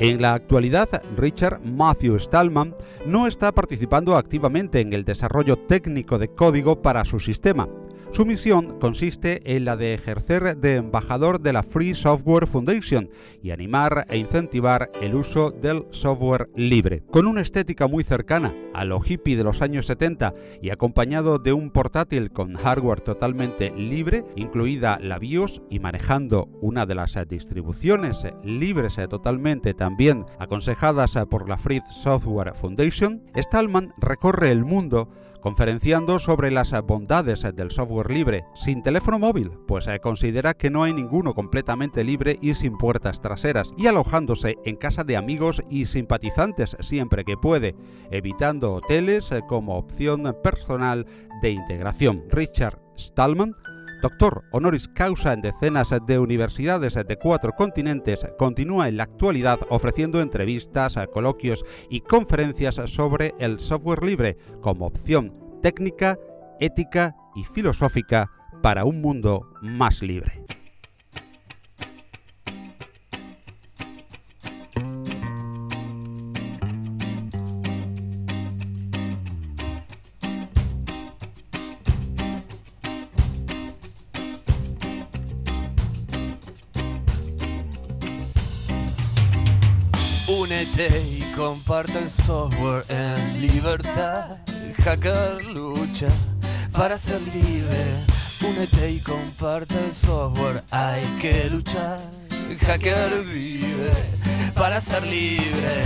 En 0.00 0.22
la 0.22 0.32
actualidad, 0.32 0.88
Richard 1.14 1.60
Matthew 1.62 2.18
Stallman 2.18 2.74
no 3.04 3.26
está 3.26 3.52
participando 3.52 4.16
activamente 4.16 4.80
en 4.80 4.94
el 4.94 5.04
desarrollo 5.04 5.58
técnico 5.58 6.18
de 6.18 6.28
código 6.28 6.80
para 6.80 7.04
su 7.04 7.20
sistema. 7.20 7.68
Su 8.12 8.26
misión 8.26 8.80
consiste 8.80 9.40
en 9.54 9.64
la 9.64 9.76
de 9.76 9.94
ejercer 9.94 10.56
de 10.56 10.74
embajador 10.74 11.40
de 11.40 11.52
la 11.52 11.62
Free 11.62 11.94
Software 11.94 12.48
Foundation 12.48 13.08
y 13.40 13.52
animar 13.52 14.04
e 14.08 14.18
incentivar 14.18 14.90
el 15.00 15.14
uso 15.14 15.52
del 15.52 15.86
software 15.90 16.48
libre. 16.56 17.04
Con 17.08 17.28
una 17.28 17.40
estética 17.40 17.86
muy 17.86 18.02
cercana 18.02 18.52
a 18.74 18.84
lo 18.84 19.00
hippie 19.00 19.36
de 19.36 19.44
los 19.44 19.62
años 19.62 19.86
70 19.86 20.34
y 20.60 20.70
acompañado 20.70 21.38
de 21.38 21.52
un 21.52 21.70
portátil 21.70 22.32
con 22.32 22.56
hardware 22.56 23.00
totalmente 23.00 23.70
libre, 23.70 24.24
incluida 24.34 24.98
la 25.00 25.20
BIOS 25.20 25.62
y 25.70 25.78
manejando 25.78 26.48
una 26.60 26.86
de 26.86 26.96
las 26.96 27.16
distribuciones 27.28 28.26
libres 28.42 28.98
totalmente 29.08 29.72
también 29.72 30.26
aconsejadas 30.40 31.16
por 31.30 31.48
la 31.48 31.58
Free 31.58 31.80
Software 32.02 32.54
Foundation, 32.54 33.22
Stallman 33.36 33.94
recorre 33.98 34.50
el 34.50 34.64
mundo 34.64 35.08
conferenciando 35.40 36.18
sobre 36.18 36.50
las 36.50 36.72
bondades 36.82 37.46
del 37.54 37.70
software 37.70 38.10
libre. 38.10 38.44
Sin 38.54 38.82
teléfono 38.82 39.18
móvil, 39.18 39.50
pues 39.66 39.88
considera 40.02 40.54
que 40.54 40.70
no 40.70 40.84
hay 40.84 40.92
ninguno 40.92 41.34
completamente 41.34 42.04
libre 42.04 42.38
y 42.40 42.54
sin 42.54 42.76
puertas 42.76 43.20
traseras, 43.20 43.72
y 43.76 43.86
alojándose 43.86 44.58
en 44.64 44.76
casa 44.76 45.04
de 45.04 45.16
amigos 45.16 45.62
y 45.70 45.86
simpatizantes 45.86 46.76
siempre 46.80 47.24
que 47.24 47.36
puede, 47.36 47.74
evitando 48.10 48.74
hoteles 48.74 49.30
como 49.48 49.76
opción 49.76 50.36
personal 50.42 51.06
de 51.42 51.50
integración. 51.50 52.24
Richard 52.30 52.78
Stallman 52.98 53.54
Doctor 54.00 54.44
honoris 54.50 54.88
causa 54.88 55.34
en 55.34 55.42
decenas 55.42 55.94
de 56.06 56.18
universidades 56.18 56.94
de 56.94 57.16
cuatro 57.16 57.52
continentes, 57.52 58.26
continúa 58.38 58.88
en 58.88 58.96
la 58.96 59.02
actualidad 59.02 59.60
ofreciendo 59.68 60.22
entrevistas, 60.22 60.96
coloquios 61.12 61.64
y 61.90 62.00
conferencias 62.00 62.80
sobre 62.86 63.34
el 63.38 63.60
software 63.60 64.02
libre 64.02 64.38
como 64.62 64.86
opción 64.86 65.34
técnica, 65.60 66.18
ética 66.60 67.14
y 67.34 67.44
filosófica 67.44 68.30
para 68.62 68.84
un 68.84 69.02
mundo 69.02 69.50
más 69.60 70.00
libre. 70.00 70.44
Y 90.88 91.20
comparte 91.36 91.98
el 91.98 92.08
software 92.08 92.84
en 92.88 93.40
libertad. 93.40 94.38
Hacker 94.82 95.44
lucha 95.44 96.08
para 96.72 96.96
ser 96.96 97.20
libre. 97.34 98.04
Únete 98.42 98.92
y 98.92 99.00
comparte 99.00 99.74
el 99.74 99.94
software. 99.94 100.62
Hay 100.70 101.02
que 101.20 101.50
luchar. 101.50 102.00
Hacker 102.66 103.24
vive 103.24 103.90
para 104.54 104.80
ser 104.80 105.06
libre. 105.06 105.82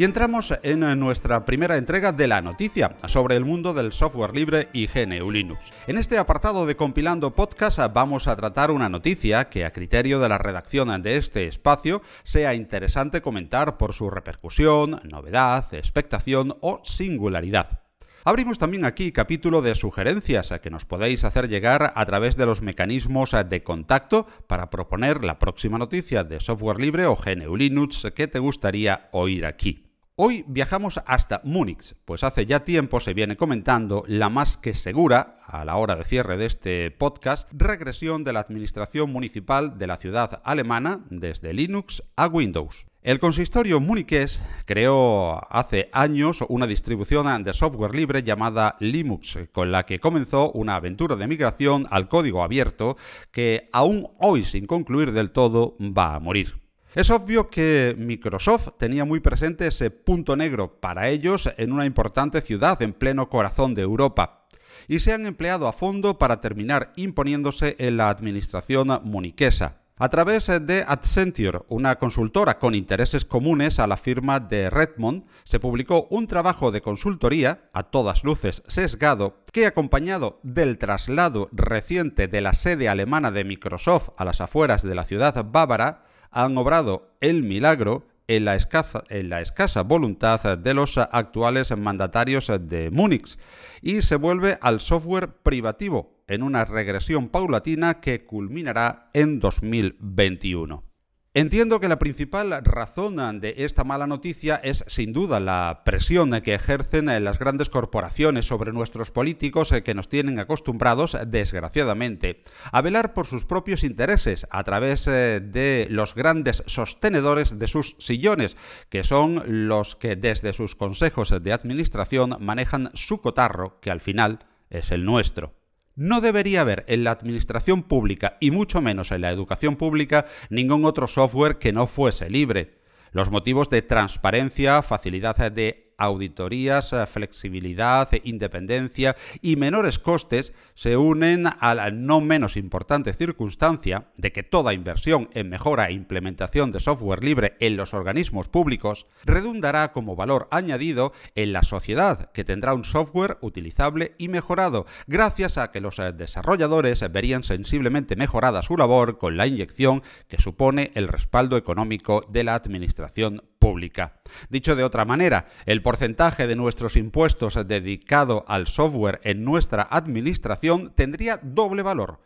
Y 0.00 0.04
entramos 0.04 0.54
en 0.62 0.80
nuestra 0.98 1.44
primera 1.44 1.76
entrega 1.76 2.10
de 2.10 2.26
la 2.26 2.40
noticia 2.40 2.96
sobre 3.04 3.36
el 3.36 3.44
mundo 3.44 3.74
del 3.74 3.92
software 3.92 4.34
libre 4.34 4.70
y 4.72 4.86
GNU 4.86 5.30
Linux. 5.30 5.60
En 5.86 5.98
este 5.98 6.16
apartado 6.16 6.64
de 6.64 6.74
Compilando 6.74 7.34
Podcast 7.34 7.78
vamos 7.92 8.26
a 8.26 8.34
tratar 8.34 8.70
una 8.70 8.88
noticia 8.88 9.50
que 9.50 9.66
a 9.66 9.74
criterio 9.74 10.18
de 10.18 10.30
la 10.30 10.38
redacción 10.38 11.02
de 11.02 11.18
este 11.18 11.46
espacio 11.46 12.00
sea 12.22 12.54
interesante 12.54 13.20
comentar 13.20 13.76
por 13.76 13.92
su 13.92 14.08
repercusión, 14.08 15.02
novedad, 15.04 15.66
expectación 15.74 16.56
o 16.62 16.80
singularidad. 16.82 17.82
Abrimos 18.24 18.56
también 18.56 18.86
aquí 18.86 19.12
capítulo 19.12 19.60
de 19.60 19.74
sugerencias 19.74 20.50
que 20.62 20.70
nos 20.70 20.86
podéis 20.86 21.24
hacer 21.24 21.46
llegar 21.46 21.92
a 21.94 22.06
través 22.06 22.38
de 22.38 22.46
los 22.46 22.62
mecanismos 22.62 23.36
de 23.50 23.62
contacto 23.62 24.26
para 24.46 24.70
proponer 24.70 25.22
la 25.22 25.38
próxima 25.38 25.76
noticia 25.76 26.24
de 26.24 26.40
software 26.40 26.80
libre 26.80 27.04
o 27.04 27.16
GNU 27.16 27.54
Linux 27.54 28.10
que 28.16 28.28
te 28.28 28.38
gustaría 28.38 29.10
oír 29.12 29.44
aquí. 29.44 29.89
Hoy 30.22 30.44
viajamos 30.46 31.00
hasta 31.06 31.40
Múnich, 31.44 31.94
pues 32.04 32.24
hace 32.24 32.44
ya 32.44 32.62
tiempo 32.62 33.00
se 33.00 33.14
viene 33.14 33.38
comentando 33.38 34.04
la 34.06 34.28
más 34.28 34.58
que 34.58 34.74
segura, 34.74 35.36
a 35.46 35.64
la 35.64 35.76
hora 35.76 35.96
de 35.96 36.04
cierre 36.04 36.36
de 36.36 36.44
este 36.44 36.90
podcast, 36.90 37.48
regresión 37.52 38.22
de 38.22 38.34
la 38.34 38.40
administración 38.40 39.10
municipal 39.10 39.78
de 39.78 39.86
la 39.86 39.96
ciudad 39.96 40.42
alemana 40.44 41.06
desde 41.08 41.54
Linux 41.54 42.02
a 42.16 42.26
Windows. 42.26 42.84
El 43.00 43.18
consistorio 43.18 43.80
muniqués 43.80 44.42
creó 44.66 45.40
hace 45.50 45.88
años 45.94 46.44
una 46.50 46.66
distribución 46.66 47.42
de 47.42 47.54
software 47.54 47.94
libre 47.94 48.22
llamada 48.22 48.76
Linux, 48.78 49.38
con 49.52 49.72
la 49.72 49.86
que 49.86 50.00
comenzó 50.00 50.52
una 50.52 50.76
aventura 50.76 51.16
de 51.16 51.28
migración 51.28 51.86
al 51.90 52.08
código 52.08 52.42
abierto 52.42 52.98
que 53.30 53.70
aún 53.72 54.10
hoy 54.18 54.44
sin 54.44 54.66
concluir 54.66 55.12
del 55.12 55.30
todo 55.30 55.78
va 55.80 56.14
a 56.14 56.20
morir. 56.20 56.60
Es 56.92 57.08
obvio 57.10 57.50
que 57.50 57.94
Microsoft 57.96 58.70
tenía 58.76 59.04
muy 59.04 59.20
presente 59.20 59.68
ese 59.68 59.92
punto 59.92 60.34
negro 60.34 60.80
para 60.80 61.08
ellos 61.08 61.48
en 61.56 61.70
una 61.70 61.86
importante 61.86 62.40
ciudad 62.40 62.82
en 62.82 62.94
pleno 62.94 63.28
corazón 63.28 63.74
de 63.74 63.82
Europa 63.82 64.48
y 64.88 64.98
se 64.98 65.12
han 65.12 65.24
empleado 65.24 65.68
a 65.68 65.72
fondo 65.72 66.18
para 66.18 66.40
terminar 66.40 66.92
imponiéndose 66.96 67.76
en 67.78 67.96
la 67.96 68.10
administración 68.10 68.88
muniquesa. 69.04 69.76
A 69.98 70.08
través 70.08 70.46
de 70.46 70.84
Accenture, 70.88 71.60
una 71.68 71.96
consultora 71.96 72.58
con 72.58 72.74
intereses 72.74 73.24
comunes 73.24 73.78
a 73.78 73.86
la 73.86 73.96
firma 73.96 74.40
de 74.40 74.68
Redmond, 74.68 75.26
se 75.44 75.60
publicó 75.60 76.08
un 76.10 76.26
trabajo 76.26 76.72
de 76.72 76.80
consultoría, 76.80 77.68
a 77.72 77.84
todas 77.84 78.24
luces 78.24 78.64
sesgado, 78.66 79.44
que 79.52 79.66
acompañado 79.66 80.40
del 80.42 80.78
traslado 80.78 81.50
reciente 81.52 82.26
de 82.26 82.40
la 82.40 82.54
sede 82.54 82.88
alemana 82.88 83.30
de 83.30 83.44
Microsoft 83.44 84.08
a 84.16 84.24
las 84.24 84.40
afueras 84.40 84.82
de 84.82 84.94
la 84.94 85.04
ciudad 85.04 85.44
bávara, 85.44 86.06
han 86.30 86.56
obrado 86.56 87.14
el 87.20 87.42
milagro 87.42 88.06
en 88.26 88.44
la, 88.44 88.54
escasa, 88.54 89.82
voluntad 89.82 90.56
de 90.56 90.74
los 90.74 90.98
actuales 90.98 91.76
mandatarios 91.76 92.52
de 92.60 92.90
Múnich 92.90 93.36
y 93.82 94.02
se 94.02 94.16
vuelve 94.16 94.56
al 94.60 94.78
software 94.78 95.32
privativo 95.42 96.22
en 96.28 96.44
una 96.44 96.64
regresión 96.64 97.28
paulatina 97.28 98.00
que 98.00 98.24
culminará 98.24 99.10
en 99.14 99.40
2021. 99.40 100.89
Entiendo 101.32 101.78
que 101.78 101.86
la 101.86 102.00
principal 102.00 102.50
razón 102.64 103.40
de 103.40 103.54
esta 103.58 103.84
mala 103.84 104.08
noticia 104.08 104.56
es 104.64 104.82
sin 104.88 105.12
duda 105.12 105.38
la 105.38 105.82
presión 105.84 106.32
que 106.40 106.54
ejercen 106.54 107.06
las 107.22 107.38
grandes 107.38 107.70
corporaciones 107.70 108.46
sobre 108.46 108.72
nuestros 108.72 109.12
políticos 109.12 109.72
que 109.84 109.94
nos 109.94 110.08
tienen 110.08 110.40
acostumbrados, 110.40 111.16
desgraciadamente, 111.28 112.42
a 112.72 112.82
velar 112.82 113.14
por 113.14 113.28
sus 113.28 113.44
propios 113.44 113.84
intereses 113.84 114.48
a 114.50 114.64
través 114.64 115.06
eh, 115.06 115.40
de 115.40 115.86
los 115.88 116.16
grandes 116.16 116.64
sostenedores 116.66 117.60
de 117.60 117.68
sus 117.68 117.94
sillones, 118.00 118.56
que 118.88 119.04
son 119.04 119.68
los 119.68 119.94
que 119.94 120.16
desde 120.16 120.52
sus 120.52 120.74
consejos 120.74 121.32
de 121.40 121.52
administración 121.52 122.38
manejan 122.40 122.90
su 122.94 123.20
cotarro, 123.20 123.78
que 123.80 123.92
al 123.92 124.00
final 124.00 124.40
es 124.68 124.90
el 124.90 125.04
nuestro. 125.04 125.59
No 125.96 126.20
debería 126.20 126.62
haber 126.62 126.84
en 126.88 127.04
la 127.04 127.10
administración 127.10 127.82
pública 127.82 128.36
y 128.40 128.50
mucho 128.50 128.80
menos 128.80 129.10
en 129.10 129.20
la 129.22 129.30
educación 129.30 129.76
pública 129.76 130.26
ningún 130.48 130.84
otro 130.84 131.08
software 131.08 131.58
que 131.58 131.72
no 131.72 131.86
fuese 131.86 132.30
libre. 132.30 132.78
Los 133.12 133.30
motivos 133.30 133.68
de 133.70 133.82
transparencia, 133.82 134.82
facilidad 134.82 135.50
de 135.50 135.89
auditorías, 136.00 136.92
eh, 136.92 137.06
flexibilidad, 137.06 138.08
independencia 138.24 139.14
y 139.40 139.56
menores 139.56 139.98
costes 139.98 140.52
se 140.74 140.96
unen 140.96 141.46
a 141.46 141.74
la 141.74 141.90
no 141.90 142.20
menos 142.20 142.56
importante 142.56 143.12
circunstancia 143.12 144.06
de 144.16 144.32
que 144.32 144.42
toda 144.42 144.72
inversión 144.72 145.28
en 145.34 145.50
mejora 145.50 145.88
e 145.88 145.92
implementación 145.92 146.72
de 146.72 146.80
software 146.80 147.22
libre 147.22 147.56
en 147.60 147.76
los 147.76 147.94
organismos 147.94 148.48
públicos 148.48 149.06
redundará 149.24 149.92
como 149.92 150.16
valor 150.16 150.48
añadido 150.50 151.12
en 151.34 151.52
la 151.52 151.62
sociedad, 151.62 152.30
que 152.32 152.44
tendrá 152.44 152.74
un 152.74 152.84
software 152.84 153.36
utilizable 153.42 154.14
y 154.18 154.28
mejorado, 154.28 154.86
gracias 155.06 155.58
a 155.58 155.70
que 155.70 155.80
los 155.80 155.98
eh, 155.98 156.12
desarrolladores 156.12 157.04
verían 157.12 157.42
sensiblemente 157.42 158.16
mejorada 158.16 158.62
su 158.62 158.76
labor 158.76 159.18
con 159.18 159.36
la 159.36 159.46
inyección 159.46 160.02
que 160.28 160.40
supone 160.40 160.92
el 160.94 161.08
respaldo 161.08 161.56
económico 161.56 162.24
de 162.30 162.44
la 162.44 162.54
administración 162.54 163.42
pública. 163.60 164.20
Dicho 164.48 164.74
de 164.74 164.82
otra 164.82 165.04
manera, 165.04 165.46
el 165.66 165.82
porcentaje 165.82 166.48
de 166.48 166.56
nuestros 166.56 166.96
impuestos 166.96 167.54
dedicado 167.68 168.44
al 168.48 168.66
software 168.66 169.20
en 169.22 169.44
nuestra 169.44 169.86
administración 169.88 170.92
tendría 170.96 171.38
doble 171.40 171.82
valor. 171.82 172.18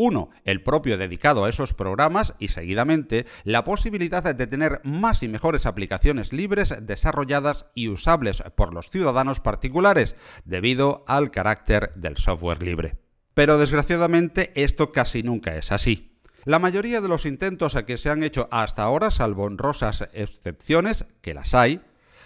Uno, 0.00 0.30
el 0.44 0.62
propio 0.62 0.96
dedicado 0.96 1.44
a 1.44 1.50
esos 1.50 1.74
programas 1.74 2.34
y 2.38 2.48
seguidamente 2.48 3.26
la 3.42 3.64
posibilidad 3.64 4.22
de 4.34 4.46
tener 4.46 4.80
más 4.84 5.24
y 5.24 5.28
mejores 5.28 5.66
aplicaciones 5.66 6.32
libres 6.32 6.72
desarrolladas 6.82 7.66
y 7.74 7.88
usables 7.88 8.44
por 8.54 8.72
los 8.72 8.90
ciudadanos 8.90 9.40
particulares 9.40 10.14
debido 10.44 11.04
al 11.08 11.32
carácter 11.32 11.92
del 11.96 12.16
software 12.16 12.62
libre. 12.62 12.96
Pero 13.34 13.58
desgraciadamente 13.58 14.52
esto 14.54 14.92
casi 14.92 15.24
nunca 15.24 15.56
es 15.56 15.72
así. 15.72 16.07
La 16.48 16.58
mayoría 16.58 17.02
de 17.02 17.08
los 17.08 17.26
intentos 17.26 17.76
a 17.76 17.84
que 17.84 17.98
se 17.98 18.08
han 18.08 18.22
hecho 18.22 18.48
hasta 18.50 18.82
ahora, 18.82 19.10
salvo 19.10 19.42
honrosas 19.42 20.08
excepciones, 20.14 21.04
que 21.20 21.34
las 21.34 21.52
hay, 21.52 21.82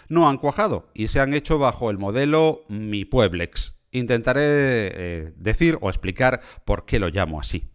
no 0.08 0.28
han 0.28 0.38
cuajado 0.38 0.88
y 0.94 1.08
se 1.08 1.18
han 1.18 1.35
hecho 1.35 1.58
bajo 1.58 1.90
el 1.90 1.98
modelo 1.98 2.61
Mi 2.68 3.04
Pueblex. 3.04 3.74
Intentaré 3.90 4.42
eh, 4.44 5.32
decir 5.35 5.76
o 5.80 5.88
explicar 5.88 6.40
por 6.64 6.85
qué 6.85 7.00
lo 7.00 7.08
llamo 7.08 7.40
así. 7.40 7.72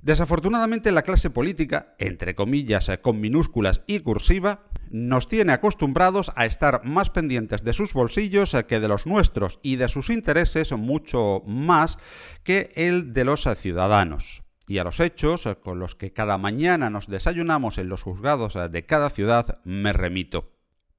Desafortunadamente 0.00 0.92
la 0.92 1.02
clase 1.02 1.28
política, 1.28 1.94
entre 1.98 2.34
comillas 2.34 2.90
con 3.02 3.20
minúsculas 3.20 3.82
y 3.86 4.00
cursiva, 4.00 4.64
nos 4.88 5.28
tiene 5.28 5.52
acostumbrados 5.52 6.32
a 6.36 6.46
estar 6.46 6.86
más 6.86 7.10
pendientes 7.10 7.64
de 7.64 7.74
sus 7.74 7.92
bolsillos 7.92 8.56
que 8.66 8.80
de 8.80 8.88
los 8.88 9.06
nuestros 9.06 9.60
y 9.62 9.76
de 9.76 9.88
sus 9.88 10.08
intereses 10.08 10.72
mucho 10.72 11.42
más 11.46 11.98
que 12.44 12.72
el 12.76 13.12
de 13.12 13.24
los 13.24 13.46
ciudadanos 13.56 14.41
y 14.68 14.78
a 14.78 14.84
los 14.84 15.00
hechos 15.00 15.48
con 15.62 15.78
los 15.78 15.94
que 15.94 16.12
cada 16.12 16.38
mañana 16.38 16.90
nos 16.90 17.06
desayunamos 17.08 17.78
en 17.78 17.88
los 17.88 18.02
juzgados 18.02 18.58
de 18.70 18.86
cada 18.86 19.10
ciudad 19.10 19.58
me 19.64 19.92
remito. 19.92 20.52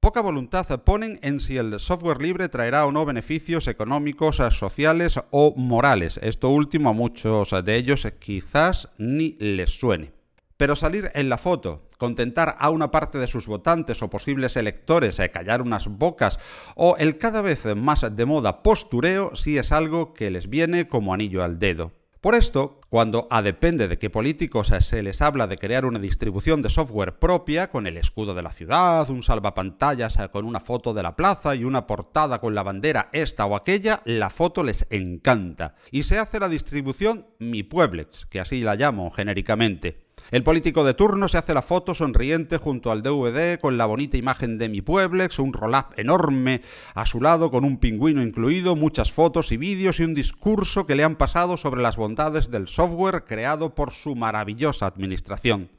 Poca 0.04 0.20
voluntad 0.20 0.66
ponen 0.82 1.18
en 1.22 1.40
si 1.40 1.56
el 1.56 1.80
software 1.80 2.20
libre 2.20 2.50
traerá 2.50 2.84
o 2.84 2.92
no 2.92 3.06
beneficios 3.06 3.66
económicos, 3.68 4.36
sociales 4.50 5.18
o 5.30 5.54
morales. 5.56 6.20
Esto 6.22 6.50
último 6.50 6.90
a 6.90 6.92
muchos 6.92 7.54
de 7.64 7.76
ellos 7.76 8.06
quizás 8.18 8.90
ni 8.98 9.38
les 9.40 9.70
suene. 9.70 10.12
Pero 10.58 10.76
salir 10.76 11.10
en 11.14 11.30
la 11.30 11.38
foto, 11.38 11.88
contentar 11.96 12.56
a 12.60 12.68
una 12.68 12.90
parte 12.90 13.16
de 13.16 13.26
sus 13.26 13.46
votantes 13.46 14.02
o 14.02 14.10
posibles 14.10 14.58
electores, 14.58 15.22
callar 15.32 15.62
unas 15.62 15.88
bocas 15.88 16.38
o 16.76 16.96
el 16.98 17.16
cada 17.16 17.40
vez 17.40 17.64
más 17.74 18.14
de 18.14 18.26
moda 18.26 18.62
postureo 18.62 19.34
sí 19.34 19.56
es 19.56 19.72
algo 19.72 20.12
que 20.12 20.30
les 20.30 20.50
viene 20.50 20.86
como 20.86 21.14
anillo 21.14 21.42
al 21.42 21.58
dedo. 21.58 21.92
Por 22.24 22.34
esto, 22.34 22.80
cuando 22.88 23.28
a 23.30 23.42
depende 23.42 23.86
de 23.86 23.98
qué 23.98 24.08
políticos 24.08 24.72
se 24.78 25.02
les 25.02 25.20
habla 25.20 25.46
de 25.46 25.58
crear 25.58 25.84
una 25.84 25.98
distribución 25.98 26.62
de 26.62 26.70
software 26.70 27.18
propia 27.18 27.68
con 27.68 27.86
el 27.86 27.98
escudo 27.98 28.32
de 28.32 28.40
la 28.40 28.50
ciudad, 28.50 29.10
un 29.10 29.22
salvapantallas 29.22 30.16
con 30.32 30.46
una 30.46 30.58
foto 30.58 30.94
de 30.94 31.02
la 31.02 31.16
plaza 31.16 31.54
y 31.54 31.64
una 31.64 31.86
portada 31.86 32.40
con 32.40 32.54
la 32.54 32.62
bandera 32.62 33.10
esta 33.12 33.44
o 33.44 33.54
aquella, 33.54 34.00
la 34.06 34.30
foto 34.30 34.62
les 34.62 34.86
encanta. 34.88 35.74
Y 35.90 36.04
se 36.04 36.18
hace 36.18 36.40
la 36.40 36.48
distribución 36.48 37.26
Mi 37.38 37.62
Pueblex, 37.62 38.24
que 38.24 38.40
así 38.40 38.62
la 38.62 38.76
llamo 38.76 39.10
genéricamente. 39.10 40.03
El 40.30 40.42
político 40.42 40.84
de 40.84 40.94
turno 40.94 41.28
se 41.28 41.36
hace 41.36 41.52
la 41.52 41.60
foto 41.60 41.94
sonriente 41.94 42.56
junto 42.56 42.90
al 42.90 43.02
DVD 43.02 43.60
con 43.60 43.76
la 43.76 43.84
bonita 43.84 44.16
imagen 44.16 44.56
de 44.56 44.70
mi 44.70 44.80
Pueblex, 44.80 45.38
un 45.38 45.52
roll-up 45.52 45.94
enorme 45.96 46.62
a 46.94 47.04
su 47.04 47.20
lado 47.20 47.50
con 47.50 47.64
un 47.64 47.78
pingüino 47.78 48.22
incluido, 48.22 48.74
muchas 48.74 49.12
fotos 49.12 49.52
y 49.52 49.58
vídeos 49.58 50.00
y 50.00 50.04
un 50.04 50.14
discurso 50.14 50.86
que 50.86 50.94
le 50.94 51.04
han 51.04 51.16
pasado 51.16 51.58
sobre 51.58 51.82
las 51.82 51.96
bondades 51.96 52.50
del 52.50 52.68
software 52.68 53.24
creado 53.24 53.74
por 53.74 53.92
su 53.92 54.16
maravillosa 54.16 54.86
administración. 54.86 55.70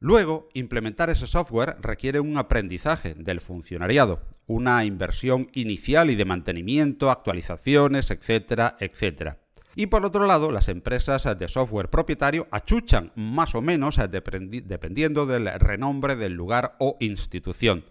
Luego, 0.00 0.48
implementar 0.54 1.10
ese 1.10 1.26
software 1.28 1.76
requiere 1.80 2.18
un 2.18 2.36
aprendizaje 2.36 3.14
del 3.14 3.40
funcionariado, 3.40 4.20
una 4.46 4.84
inversión 4.84 5.48
inicial 5.52 6.10
y 6.10 6.16
de 6.16 6.24
mantenimiento, 6.24 7.10
actualizaciones, 7.10 8.10
etcétera, 8.10 8.76
etcétera. 8.80 9.41
Y 9.74 9.86
por 9.86 10.04
otro 10.04 10.26
lado, 10.26 10.50
las 10.50 10.68
empresas 10.68 11.26
de 11.38 11.48
software 11.48 11.88
propietario 11.88 12.46
achuchan 12.50 13.10
más 13.14 13.54
o 13.54 13.62
menos 13.62 13.98
dependiendo 14.10 15.26
del 15.26 15.46
renombre 15.58 16.16
del 16.16 16.34
lugar 16.34 16.76
o 16.78 16.96
institución. 17.00 17.84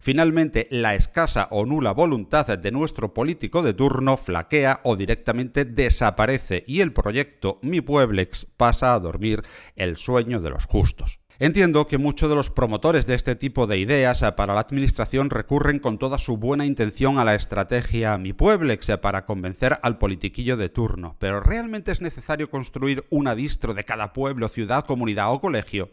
Finalmente, 0.00 0.66
la 0.70 0.94
escasa 0.94 1.48
o 1.50 1.66
nula 1.66 1.92
voluntad 1.92 2.46
de 2.58 2.72
nuestro 2.72 3.12
político 3.12 3.62
de 3.62 3.74
turno 3.74 4.16
flaquea 4.16 4.80
o 4.82 4.96
directamente 4.96 5.66
desaparece 5.66 6.64
y 6.66 6.80
el 6.80 6.92
proyecto 6.92 7.58
Mi 7.60 7.82
Pueblex 7.82 8.46
pasa 8.56 8.94
a 8.94 8.98
dormir 8.98 9.42
el 9.76 9.96
sueño 9.96 10.40
de 10.40 10.50
los 10.50 10.64
justos. 10.64 11.20
Entiendo 11.42 11.86
que 11.86 11.96
muchos 11.96 12.28
de 12.28 12.36
los 12.36 12.50
promotores 12.50 13.06
de 13.06 13.14
este 13.14 13.34
tipo 13.34 13.66
de 13.66 13.78
ideas 13.78 14.20
eh, 14.20 14.30
para 14.32 14.52
la 14.52 14.60
administración 14.60 15.30
recurren 15.30 15.78
con 15.78 15.96
toda 15.96 16.18
su 16.18 16.36
buena 16.36 16.66
intención 16.66 17.18
a 17.18 17.24
la 17.24 17.34
estrategia 17.34 18.18
Mi 18.18 18.34
Pueblex 18.34 18.90
eh, 18.90 18.98
para 18.98 19.24
convencer 19.24 19.78
al 19.82 19.96
politiquillo 19.96 20.58
de 20.58 20.68
turno, 20.68 21.16
pero 21.18 21.40
¿realmente 21.40 21.92
es 21.92 22.02
necesario 22.02 22.50
construir 22.50 23.06
una 23.08 23.34
distro 23.34 23.72
de 23.72 23.86
cada 23.86 24.12
pueblo, 24.12 24.48
ciudad, 24.48 24.84
comunidad 24.84 25.32
o 25.32 25.40
colegio? 25.40 25.88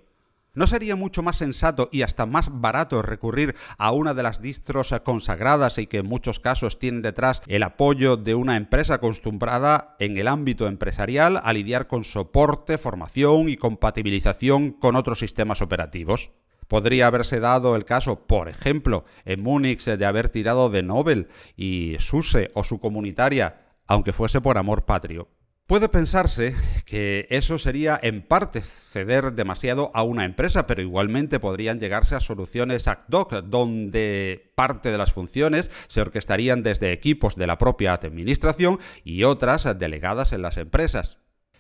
¿No 0.57 0.65
sería 0.65 0.95
mucho 0.95 1.21
más 1.21 1.37
sensato 1.37 1.87
y 1.91 2.01
hasta 2.01 2.25
más 2.25 2.49
barato 2.51 3.03
recurrir 3.03 3.53
a 3.77 3.91
una 3.91 4.15
de 4.15 4.23
las 4.23 4.41
distros 4.41 4.91
consagradas 5.03 5.77
y 5.77 5.85
que 5.85 5.97
en 5.99 6.07
muchos 6.07 6.39
casos 6.39 6.79
tienen 6.79 7.03
detrás 7.03 7.43
el 7.45 7.61
apoyo 7.61 8.17
de 8.17 8.33
una 8.33 8.57
empresa 8.57 8.95
acostumbrada 8.95 9.95
en 9.99 10.17
el 10.17 10.27
ámbito 10.27 10.65
empresarial 10.65 11.39
a 11.43 11.53
lidiar 11.53 11.85
con 11.85 12.03
soporte, 12.03 12.79
formación 12.79 13.49
y 13.49 13.57
compatibilización 13.57 14.71
con 14.71 14.95
otros 14.95 15.19
sistemas 15.19 15.61
operativos? 15.61 16.31
Podría 16.67 17.05
haberse 17.05 17.39
dado 17.39 17.75
el 17.75 17.85
caso, 17.85 18.25
por 18.25 18.49
ejemplo, 18.49 19.05
en 19.25 19.43
Múnich 19.43 19.85
de 19.85 20.05
haber 20.07 20.29
tirado 20.29 20.71
de 20.71 20.81
Nobel 20.81 21.27
y 21.55 21.97
SUSE 21.99 22.49
o 22.55 22.63
su 22.63 22.79
comunitaria, 22.79 23.61
aunque 23.85 24.11
fuese 24.11 24.41
por 24.41 24.57
amor 24.57 24.85
patrio. 24.85 25.27
Puede 25.67 25.89
pensarse 25.89 26.55
que 26.85 27.27
eso 27.29 27.59
sería 27.59 27.99
en 28.01 28.21
parte 28.21 28.61
ceder 28.61 29.33
demasiado 29.33 29.91
a 29.93 30.01
una 30.01 30.23
empresa, 30.23 30.65
pero 30.65 30.81
igualmente 30.81 31.41
podrían 31.41 31.77
llegarse 31.77 32.15
a 32.15 32.21
soluciones 32.21 32.87
ad 32.87 32.99
hoc, 33.11 33.33
donde 33.43 34.53
parte 34.55 34.91
de 34.91 34.97
las 34.97 35.11
funciones 35.11 35.69
se 35.89 35.99
orquestarían 35.99 36.63
desde 36.63 36.93
equipos 36.93 37.35
de 37.35 37.47
la 37.47 37.57
propia 37.57 37.91
administración 37.91 38.79
y 39.03 39.25
otras 39.25 39.67
delegadas 39.77 40.31
en 40.31 40.41
las 40.41 40.55
empresas. 40.55 41.17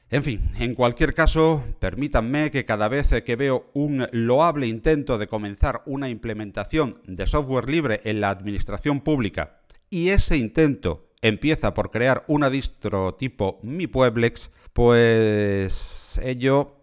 En 0.09 0.23
fin, 0.23 0.53
en 0.57 0.73
cualquier 0.73 1.13
caso, 1.13 1.61
permítanme 1.79 2.49
que 2.49 2.63
cada 2.63 2.87
vez 2.87 3.09
que 3.25 3.35
veo 3.35 3.69
un 3.73 4.07
loable 4.13 4.67
intento 4.67 5.17
de 5.17 5.27
comenzar 5.27 5.81
una 5.85 6.07
implementación 6.07 6.93
de 7.07 7.27
software 7.27 7.69
libre 7.69 7.99
en 8.05 8.21
la 8.21 8.29
administración 8.29 9.01
pública 9.01 9.59
y 9.89 10.09
ese 10.09 10.37
intento 10.37 11.06
empieza 11.21 11.73
por 11.73 11.91
crear 11.91 12.23
una 12.27 12.49
distro 12.49 13.15
tipo 13.15 13.59
Mi 13.63 13.87
Pueblex, 13.87 14.51
pues 14.73 16.19
ello 16.23 16.75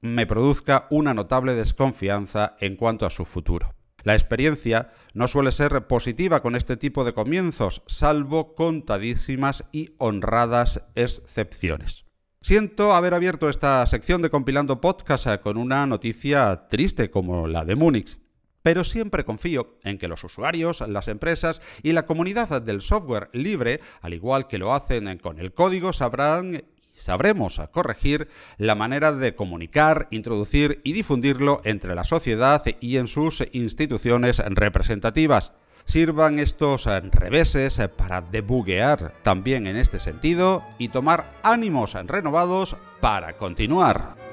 me 0.00 0.26
produzca 0.26 0.86
una 0.90 1.14
notable 1.14 1.54
desconfianza 1.54 2.56
en 2.60 2.76
cuanto 2.76 3.06
a 3.06 3.10
su 3.10 3.24
futuro. 3.24 3.74
La 4.04 4.14
experiencia 4.14 4.92
no 5.12 5.26
suele 5.26 5.50
ser 5.50 5.86
positiva 5.86 6.40
con 6.40 6.54
este 6.54 6.76
tipo 6.76 7.04
de 7.04 7.14
comienzos, 7.14 7.82
salvo 7.86 8.54
contadísimas 8.54 9.64
y 9.72 9.90
honradas 9.98 10.82
excepciones. 10.94 12.04
Siento 12.40 12.94
haber 12.94 13.14
abierto 13.14 13.48
esta 13.48 13.84
sección 13.86 14.22
de 14.22 14.30
compilando 14.30 14.80
podcast 14.80 15.26
con 15.42 15.56
una 15.56 15.84
noticia 15.86 16.68
triste 16.68 17.10
como 17.10 17.48
la 17.48 17.64
de 17.64 17.74
Múnich 17.74 18.18
pero 18.62 18.84
siempre 18.84 19.24
confío 19.24 19.78
en 19.84 19.98
que 19.98 20.08
los 20.08 20.24
usuarios, 20.24 20.80
las 20.86 21.08
empresas 21.08 21.62
y 21.82 21.92
la 21.92 22.06
comunidad 22.06 22.60
del 22.62 22.80
software 22.80 23.30
libre, 23.32 23.80
al 24.02 24.14
igual 24.14 24.48
que 24.48 24.58
lo 24.58 24.74
hacen 24.74 25.18
con 25.18 25.38
el 25.38 25.52
código, 25.52 25.92
sabrán 25.92 26.62
sabremos 26.98 27.60
corregir 27.70 28.28
la 28.56 28.74
manera 28.74 29.12
de 29.12 29.34
comunicar, 29.34 30.08
introducir 30.10 30.80
y 30.84 30.92
difundirlo 30.92 31.60
entre 31.64 31.94
la 31.94 32.04
sociedad 32.04 32.62
y 32.80 32.96
en 32.96 33.06
sus 33.06 33.44
instituciones 33.52 34.38
representativas. 34.38 35.52
Sirvan 35.84 36.38
estos 36.38 36.84
reveses 36.84 37.80
para 37.96 38.20
debuguear 38.20 39.14
también 39.22 39.66
en 39.66 39.76
este 39.76 40.00
sentido 40.00 40.62
y 40.76 40.88
tomar 40.88 41.32
ánimos 41.42 41.94
renovados 41.94 42.76
para 43.00 43.38
continuar. 43.38 44.27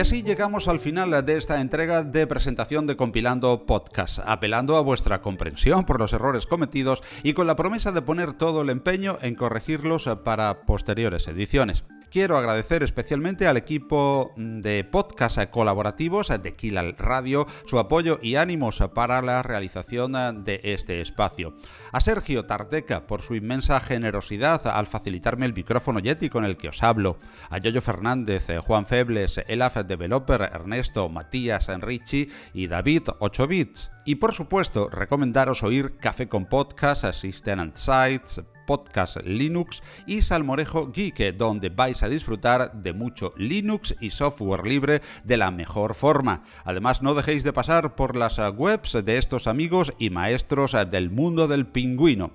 Y 0.00 0.02
así 0.02 0.22
llegamos 0.22 0.66
al 0.66 0.80
final 0.80 1.26
de 1.26 1.36
esta 1.36 1.60
entrega 1.60 2.02
de 2.02 2.26
presentación 2.26 2.86
de 2.86 2.96
Compilando 2.96 3.66
Podcast, 3.66 4.20
apelando 4.24 4.78
a 4.78 4.80
vuestra 4.80 5.20
comprensión 5.20 5.84
por 5.84 6.00
los 6.00 6.14
errores 6.14 6.46
cometidos 6.46 7.02
y 7.22 7.34
con 7.34 7.46
la 7.46 7.54
promesa 7.54 7.92
de 7.92 8.00
poner 8.00 8.32
todo 8.32 8.62
el 8.62 8.70
empeño 8.70 9.18
en 9.20 9.34
corregirlos 9.34 10.08
para 10.24 10.62
posteriores 10.62 11.28
ediciones. 11.28 11.84
Quiero 12.10 12.36
agradecer 12.36 12.82
especialmente 12.82 13.46
al 13.46 13.56
equipo 13.56 14.32
de 14.36 14.82
podcast 14.82 15.38
colaborativos 15.48 16.26
de 16.42 16.56
Kilal 16.56 16.96
Radio 16.98 17.46
su 17.66 17.78
apoyo 17.78 18.18
y 18.20 18.34
ánimos 18.34 18.82
para 18.92 19.22
la 19.22 19.44
realización 19.44 20.42
de 20.42 20.60
este 20.64 21.00
espacio. 21.00 21.54
A 21.92 22.00
Sergio 22.00 22.46
Tarteca 22.46 23.06
por 23.06 23.22
su 23.22 23.36
inmensa 23.36 23.78
generosidad 23.78 24.66
al 24.66 24.88
facilitarme 24.88 25.46
el 25.46 25.54
micrófono 25.54 26.00
Yeti 26.00 26.28
con 26.30 26.44
el 26.44 26.56
que 26.56 26.70
os 26.70 26.82
hablo. 26.82 27.16
A 27.48 27.58
Yoyo 27.58 27.80
Fernández, 27.80 28.48
Juan 28.60 28.86
Febles, 28.86 29.40
Elaf 29.46 29.76
Developer, 29.76 30.42
Ernesto, 30.42 31.08
Matías, 31.08 31.68
Enrichi 31.68 32.28
y 32.52 32.66
David 32.66 33.02
8 33.20 33.46
bits. 33.46 33.92
Y 34.04 34.16
por 34.16 34.32
supuesto, 34.32 34.88
recomendaros 34.88 35.62
oír 35.62 35.96
Café 35.98 36.28
con 36.28 36.46
Podcast, 36.46 37.04
Assistant 37.04 37.76
Sites, 37.76 38.42
Podcast 38.70 39.16
Linux 39.24 39.82
y 40.06 40.22
Salmorejo 40.22 40.92
Geek, 40.92 41.36
donde 41.36 41.70
vais 41.70 42.04
a 42.04 42.08
disfrutar 42.08 42.72
de 42.72 42.92
mucho 42.92 43.32
Linux 43.36 43.96
y 44.00 44.10
software 44.10 44.64
libre 44.64 45.02
de 45.24 45.36
la 45.36 45.50
mejor 45.50 45.96
forma. 45.96 46.44
Además, 46.64 47.02
no 47.02 47.14
dejéis 47.14 47.42
de 47.42 47.52
pasar 47.52 47.96
por 47.96 48.14
las 48.14 48.38
webs 48.38 48.92
de 49.04 49.18
estos 49.18 49.48
amigos 49.48 49.92
y 49.98 50.10
maestros 50.10 50.76
del 50.88 51.10
mundo 51.10 51.48
del 51.48 51.66
pingüino. 51.66 52.30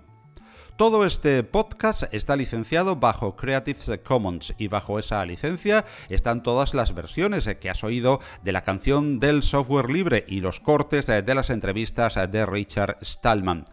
Todo 0.76 1.06
este 1.06 1.42
podcast 1.44 2.14
está 2.14 2.36
licenciado 2.36 2.98
bajo 2.98 3.38
Creative 3.38 4.04
Commons 4.04 4.54
y 4.58 4.68
bajo 4.68 5.00
esa 5.00 5.26
licencia 5.26 5.86
están 6.10 6.44
todas 6.44 6.74
las 6.74 6.94
versiones 6.94 7.48
que 7.62 7.70
has 7.70 7.86
oído 7.86 8.20
de 8.44 8.52
la 8.52 8.66
canción 8.66 9.22
del 9.22 9.42
software 9.44 9.90
libre 9.90 10.26
y 10.28 10.42
los 10.42 10.60
cortes 10.60 11.08
de 11.08 11.34
las 11.34 11.50
entrevistas 11.50 12.16
de 12.30 12.46
Richard 12.46 12.98
Stallman. 13.02 13.64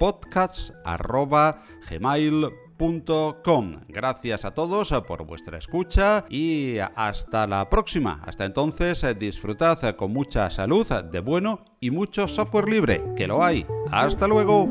Gracias 3.88 4.44
a 4.44 4.56
todos 4.56 4.92
por 5.08 5.24
vuestra 5.24 5.60
escucha 5.60 6.26
y 6.30 6.80
hasta 6.80 7.46
la 7.46 7.70
próxima. 7.70 8.20
Hasta 8.26 8.46
entonces, 8.46 9.06
disfrutad 9.20 9.96
con 9.96 10.12
mucha 10.12 10.50
salud, 10.50 10.88
de 10.88 11.20
bueno 11.20 11.64
y 11.80 11.92
mucho 11.92 12.28
software 12.28 12.68
libre, 12.68 13.04
que 13.16 13.28
lo 13.28 13.44
hay. 13.44 13.68
Hasta 13.92 14.28
luego. 14.28 14.68